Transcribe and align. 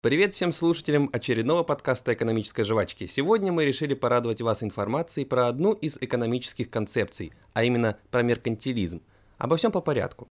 Привет 0.00 0.32
всем 0.32 0.52
слушателям 0.52 1.10
очередного 1.12 1.64
подкаста 1.64 2.14
«Экономической 2.14 2.62
жвачки». 2.62 3.08
Сегодня 3.08 3.50
мы 3.50 3.64
решили 3.64 3.94
порадовать 3.94 4.40
вас 4.40 4.62
информацией 4.62 5.26
про 5.26 5.48
одну 5.48 5.72
из 5.72 5.98
экономических 6.00 6.70
концепций, 6.70 7.32
а 7.52 7.64
именно 7.64 7.98
про 8.12 8.22
меркантилизм. 8.22 9.02
Обо 9.38 9.56
всем 9.56 9.72
по 9.72 9.80
порядку. 9.80 10.28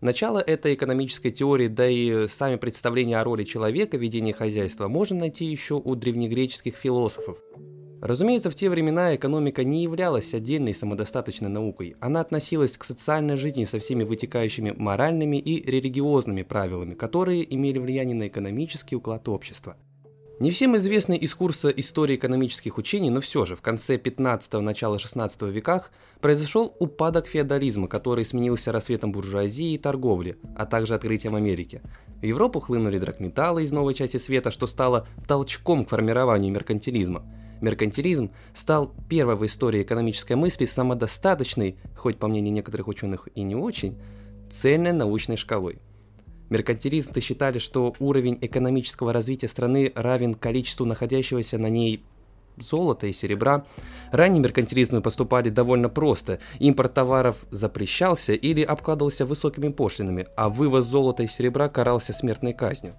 Начало 0.00 0.38
этой 0.38 0.74
экономической 0.74 1.32
теории, 1.32 1.66
да 1.66 1.88
и 1.88 2.28
сами 2.28 2.54
представления 2.54 3.18
о 3.18 3.24
роли 3.24 3.42
человека 3.42 3.98
в 3.98 4.00
ведении 4.02 4.30
хозяйства 4.30 4.86
можно 4.86 5.18
найти 5.18 5.46
еще 5.46 5.82
у 5.84 5.96
древнегреческих 5.96 6.76
философов. 6.76 7.38
Разумеется, 8.04 8.50
в 8.50 8.54
те 8.54 8.68
времена 8.68 9.16
экономика 9.16 9.64
не 9.64 9.82
являлась 9.82 10.34
отдельной 10.34 10.74
самодостаточной 10.74 11.48
наукой. 11.48 11.96
Она 12.00 12.20
относилась 12.20 12.76
к 12.76 12.84
социальной 12.84 13.36
жизни 13.36 13.64
со 13.64 13.78
всеми 13.78 14.04
вытекающими 14.04 14.74
моральными 14.76 15.38
и 15.38 15.64
религиозными 15.64 16.42
правилами, 16.42 16.92
которые 16.92 17.42
имели 17.54 17.78
влияние 17.78 18.14
на 18.14 18.26
экономический 18.26 18.94
уклад 18.94 19.26
общества. 19.30 19.78
Не 20.38 20.50
всем 20.50 20.76
известны 20.76 21.16
из 21.16 21.34
курса 21.34 21.70
истории 21.70 22.16
экономических 22.16 22.76
учений, 22.76 23.08
но 23.08 23.22
все 23.22 23.46
же 23.46 23.56
в 23.56 23.62
конце 23.62 23.96
15-го, 23.96 24.60
начала 24.60 24.98
16 24.98 25.40
веках 25.44 25.90
произошел 26.20 26.76
упадок 26.78 27.26
феодализма, 27.26 27.88
который 27.88 28.26
сменился 28.26 28.70
рассветом 28.70 29.12
буржуазии 29.12 29.72
и 29.72 29.78
торговли, 29.78 30.36
а 30.54 30.66
также 30.66 30.94
открытием 30.94 31.36
Америки. 31.36 31.80
В 32.20 32.24
Европу 32.24 32.60
хлынули 32.60 32.98
драгметаллы 32.98 33.62
из 33.62 33.72
новой 33.72 33.94
части 33.94 34.18
света, 34.18 34.50
что 34.50 34.66
стало 34.66 35.08
толчком 35.26 35.86
к 35.86 35.88
формированию 35.88 36.52
меркантилизма– 36.52 37.24
Меркантилизм 37.64 38.30
стал 38.52 38.92
первой 39.08 39.36
в 39.36 39.46
истории 39.46 39.82
экономической 39.82 40.34
мысли 40.34 40.66
самодостаточной, 40.66 41.78
хоть 41.96 42.18
по 42.18 42.28
мнению 42.28 42.52
некоторых 42.52 42.88
ученых 42.88 43.26
и 43.34 43.42
не 43.42 43.54
очень, 43.54 43.96
цельной 44.50 44.92
научной 44.92 45.38
шкалой. 45.38 45.78
Меркантилизм-то 46.50 47.22
считали, 47.22 47.58
что 47.58 47.94
уровень 48.00 48.36
экономического 48.42 49.14
развития 49.14 49.48
страны 49.48 49.90
равен 49.94 50.34
количеству 50.34 50.84
находящегося 50.84 51.56
на 51.56 51.68
ней 51.68 52.04
золота 52.58 53.06
и 53.06 53.14
серебра. 53.14 53.64
Ранние 54.12 54.42
меркантилизмы 54.42 55.00
поступали 55.00 55.48
довольно 55.48 55.88
просто. 55.88 56.40
Импорт 56.58 56.92
товаров 56.92 57.46
запрещался 57.50 58.34
или 58.34 58.60
обкладывался 58.60 59.24
высокими 59.24 59.68
пошлинами, 59.68 60.26
а 60.36 60.50
вывоз 60.50 60.84
золота 60.84 61.22
и 61.22 61.28
серебра 61.28 61.70
карался 61.70 62.12
смертной 62.12 62.52
казнью. 62.52 62.92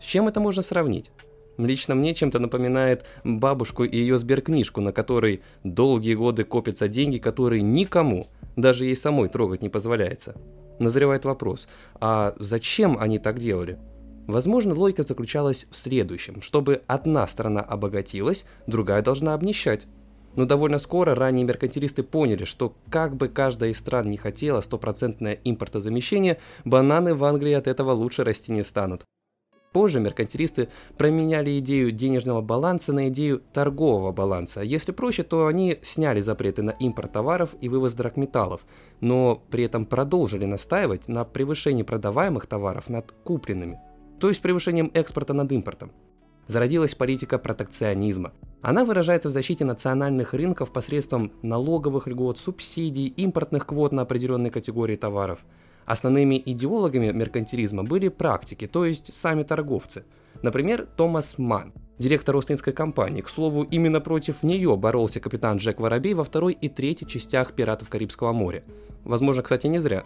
С 0.00 0.04
чем 0.04 0.28
это 0.28 0.38
можно 0.38 0.62
сравнить? 0.62 1.10
Лично 1.58 1.94
мне 1.94 2.14
чем-то 2.14 2.38
напоминает 2.38 3.04
бабушку 3.24 3.84
и 3.84 3.96
ее 3.96 4.18
сберкнижку, 4.18 4.80
на 4.80 4.92
которой 4.92 5.42
долгие 5.64 6.14
годы 6.14 6.44
копятся 6.44 6.88
деньги, 6.88 7.18
которые 7.18 7.62
никому, 7.62 8.28
даже 8.56 8.84
ей 8.84 8.96
самой 8.96 9.28
трогать 9.28 9.62
не 9.62 9.68
позволяется. 9.68 10.34
Назревает 10.78 11.24
вопрос, 11.24 11.68
а 12.00 12.34
зачем 12.38 12.96
они 12.98 13.18
так 13.18 13.38
делали? 13.38 13.78
Возможно, 14.26 14.74
логика 14.74 15.02
заключалась 15.02 15.66
в 15.70 15.76
следующем. 15.76 16.42
Чтобы 16.42 16.82
одна 16.86 17.26
страна 17.26 17.60
обогатилась, 17.60 18.44
другая 18.66 19.02
должна 19.02 19.34
обнищать. 19.34 19.86
Но 20.34 20.46
довольно 20.46 20.78
скоро 20.78 21.14
ранние 21.14 21.44
меркантилисты 21.44 22.02
поняли, 22.02 22.44
что 22.44 22.74
как 22.88 23.16
бы 23.16 23.28
каждая 23.28 23.70
из 23.70 23.78
стран 23.78 24.08
не 24.08 24.16
хотела 24.16 24.60
стопроцентное 24.60 25.38
импортозамещение, 25.44 26.38
бананы 26.64 27.14
в 27.14 27.24
Англии 27.24 27.52
от 27.52 27.66
этого 27.66 27.92
лучше 27.92 28.24
расти 28.24 28.52
не 28.52 28.62
станут. 28.62 29.04
Позже 29.72 30.00
меркантилисты 30.00 30.68
променяли 30.98 31.58
идею 31.58 31.92
денежного 31.92 32.42
баланса 32.42 32.92
на 32.92 33.08
идею 33.08 33.42
торгового 33.52 34.12
баланса. 34.12 34.60
Если 34.60 34.92
проще, 34.92 35.22
то 35.22 35.46
они 35.46 35.78
сняли 35.82 36.20
запреты 36.20 36.62
на 36.62 36.70
импорт 36.72 37.12
товаров 37.12 37.56
и 37.62 37.70
вывоз 37.70 37.94
драгметаллов, 37.94 38.66
но 39.00 39.42
при 39.50 39.64
этом 39.64 39.86
продолжили 39.86 40.44
настаивать 40.44 41.08
на 41.08 41.24
превышении 41.24 41.82
продаваемых 41.82 42.46
товаров 42.46 42.90
над 42.90 43.12
купленными, 43.24 43.80
то 44.20 44.28
есть 44.28 44.42
превышением 44.42 44.90
экспорта 44.92 45.32
над 45.32 45.50
импортом. 45.52 45.90
Зародилась 46.46 46.94
политика 46.94 47.38
протекционизма. 47.38 48.32
Она 48.60 48.84
выражается 48.84 49.30
в 49.30 49.32
защите 49.32 49.64
национальных 49.64 50.34
рынков 50.34 50.70
посредством 50.70 51.32
налоговых 51.40 52.08
льгот, 52.08 52.36
субсидий, 52.36 53.06
импортных 53.06 53.66
квот 53.66 53.92
на 53.92 54.02
определенные 54.02 54.50
категории 54.50 54.96
товаров– 54.96 55.38
Основными 55.84 56.40
идеологами 56.44 57.10
меркантилизма 57.10 57.82
были 57.82 58.08
практики, 58.08 58.66
то 58.66 58.84
есть 58.84 59.12
сами 59.12 59.42
торговцы. 59.42 60.04
Например, 60.42 60.86
Томас 60.96 61.38
Манн, 61.38 61.72
директор 61.98 62.36
Остинской 62.36 62.72
компании. 62.72 63.20
К 63.20 63.28
слову, 63.28 63.62
именно 63.64 64.00
против 64.00 64.42
нее 64.42 64.76
боролся 64.76 65.20
капитан 65.20 65.58
Джек 65.58 65.80
Воробей 65.80 66.14
во 66.14 66.24
второй 66.24 66.52
и 66.52 66.68
третьей 66.68 67.08
частях 67.08 67.52
«Пиратов 67.52 67.88
Карибского 67.88 68.32
моря». 68.32 68.64
Возможно, 69.04 69.42
кстати, 69.42 69.66
не 69.66 69.78
зря. 69.78 70.04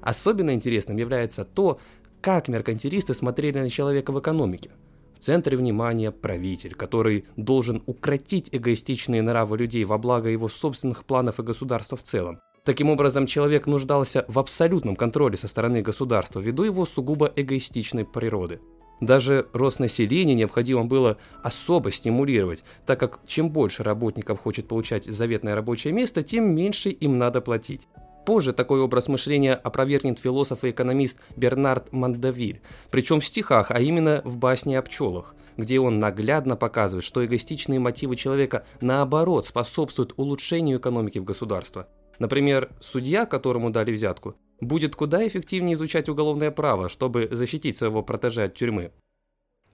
Особенно 0.00 0.54
интересным 0.54 0.96
является 0.96 1.44
то, 1.44 1.78
как 2.20 2.48
меркантилисты 2.48 3.14
смотрели 3.14 3.58
на 3.58 3.68
человека 3.68 4.12
в 4.12 4.20
экономике. 4.20 4.70
В 5.18 5.22
центре 5.22 5.56
внимания 5.56 6.10
правитель, 6.10 6.74
который 6.74 7.26
должен 7.36 7.82
укротить 7.86 8.48
эгоистичные 8.52 9.20
нравы 9.20 9.58
людей 9.58 9.84
во 9.84 9.98
благо 9.98 10.30
его 10.30 10.48
собственных 10.48 11.04
планов 11.04 11.38
и 11.38 11.42
государства 11.42 11.96
в 11.96 12.02
целом. 12.02 12.40
Таким 12.64 12.90
образом, 12.90 13.26
человек 13.26 13.66
нуждался 13.66 14.26
в 14.28 14.38
абсолютном 14.38 14.94
контроле 14.94 15.36
со 15.36 15.48
стороны 15.48 15.80
государства 15.80 16.40
ввиду 16.40 16.64
его 16.64 16.84
сугубо 16.84 17.32
эгоистичной 17.34 18.04
природы. 18.04 18.60
Даже 19.00 19.46
рост 19.54 19.80
населения 19.80 20.34
необходимо 20.34 20.84
было 20.84 21.16
особо 21.42 21.90
стимулировать, 21.90 22.62
так 22.84 23.00
как 23.00 23.20
чем 23.26 23.48
больше 23.48 23.82
работников 23.82 24.40
хочет 24.40 24.68
получать 24.68 25.06
заветное 25.06 25.54
рабочее 25.54 25.94
место, 25.94 26.22
тем 26.22 26.54
меньше 26.54 26.90
им 26.90 27.16
надо 27.16 27.40
платить. 27.40 27.88
Позже 28.26 28.52
такой 28.52 28.80
образ 28.80 29.08
мышления 29.08 29.54
опровергнет 29.54 30.18
философ 30.18 30.64
и 30.64 30.70
экономист 30.70 31.18
Бернард 31.36 31.90
Мандавиль, 31.92 32.60
причем 32.90 33.20
в 33.20 33.24
стихах, 33.24 33.70
а 33.70 33.80
именно 33.80 34.20
в 34.26 34.36
басне 34.36 34.78
о 34.78 34.82
пчелах, 34.82 35.34
где 35.56 35.80
он 35.80 35.98
наглядно 35.98 36.56
показывает, 36.56 37.04
что 37.04 37.24
эгоистичные 37.24 37.80
мотивы 37.80 38.16
человека 38.16 38.66
наоборот 38.82 39.46
способствуют 39.46 40.12
улучшению 40.18 40.78
экономики 40.78 41.18
в 41.18 41.24
государстве– 41.24 41.86
Например, 42.20 42.70
судья, 42.80 43.24
которому 43.24 43.70
дали 43.70 43.92
взятку, 43.92 44.36
будет 44.60 44.94
куда 44.94 45.26
эффективнее 45.26 45.74
изучать 45.74 46.08
уголовное 46.10 46.50
право, 46.50 46.90
чтобы 46.90 47.28
защитить 47.32 47.78
своего 47.78 48.02
протеже 48.02 48.44
от 48.44 48.54
тюрьмы. 48.54 48.92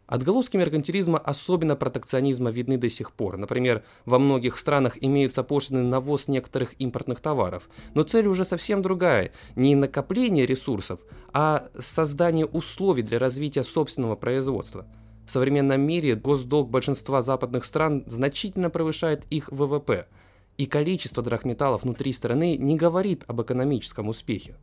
Отголоски 0.07 0.57
меркантилизма, 0.57 1.19
особенно 1.19 1.75
протекционизма, 1.75 2.51
видны 2.51 2.79
до 2.79 2.89
сих 2.89 3.11
пор. 3.11 3.37
Например, 3.37 3.83
во 4.05 4.21
многих 4.21 4.57
странах 4.57 4.97
имеются 5.01 5.43
пошлины 5.43 5.83
на 5.83 5.99
ввоз 5.99 6.29
некоторых 6.29 6.81
импортных 6.81 7.21
товаров. 7.21 7.69
Но 7.95 8.05
цель 8.05 8.29
уже 8.29 8.45
совсем 8.45 8.81
другая. 8.81 9.33
Не 9.57 9.75
накопление 9.75 10.47
ресурсов, 10.47 11.01
а 11.33 11.69
создание 11.77 12.47
условий 12.47 13.03
для 13.03 13.19
развития 13.19 13.65
собственного 13.65 14.15
производства. 14.15 14.87
В 15.27 15.33
современном 15.33 15.81
мире 15.81 16.15
госдолг 16.15 16.71
большинства 16.71 17.21
западных 17.23 17.65
стран 17.65 18.05
значительно 18.07 18.71
превышает 18.71 19.25
их 19.31 19.51
ВВП– 19.51 20.07
и 20.57 20.67
количество 20.67 21.23
драгметаллов 21.23 21.83
внутри 21.83 22.13
страны 22.13 22.57
не 22.57 22.77
говорит 22.77 23.25
об 23.27 23.43
экономическом 23.43 24.09
успехе. 24.09 24.57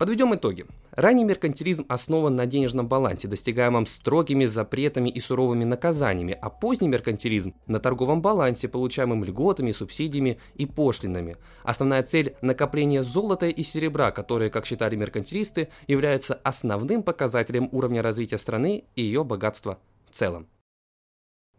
Подведем 0.00 0.34
итоги. 0.34 0.64
Ранний 0.92 1.24
меркантилизм 1.24 1.84
основан 1.86 2.34
на 2.34 2.46
денежном 2.46 2.88
балансе, 2.88 3.28
достигаемом 3.28 3.84
строгими 3.84 4.46
запретами 4.46 5.10
и 5.10 5.20
суровыми 5.20 5.64
наказаниями, 5.64 6.38
а 6.40 6.48
поздний 6.48 6.88
меркантилизм– 6.88 7.54
на 7.66 7.80
торговом 7.80 8.22
балансе, 8.22 8.66
получаемым 8.66 9.24
льготами, 9.24 9.72
субсидиями 9.72 10.40
и 10.54 10.64
пошлинами. 10.64 11.36
Основная 11.64 12.02
цель– 12.02 12.34
накопление 12.40 13.02
золота 13.02 13.48
и 13.48 13.62
серебра, 13.62 14.10
которые, 14.10 14.50
как 14.50 14.64
считали 14.64 14.96
меркантилисты, 14.96 15.68
являются 15.86 16.32
основным 16.32 17.02
показателем 17.02 17.68
уровня 17.70 18.00
развития 18.00 18.38
страны 18.38 18.84
и 18.96 19.02
ее 19.02 19.22
богатства 19.22 19.80
в 20.10 20.14
целом. 20.14 20.48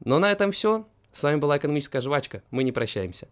Но 0.04 0.18
на 0.18 0.32
этом 0.32 0.52
все. 0.52 0.88
С 1.12 1.22
вами 1.22 1.36
была 1.36 1.60
экономическая 1.60 2.02
жвачка. 2.02 2.42
Мы 2.50 2.64
не 2.64 2.72
прощаемся. 2.72 3.28